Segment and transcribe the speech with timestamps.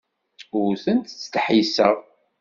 [0.61, 1.95] Ur tent-ttdeḥḥiseɣ.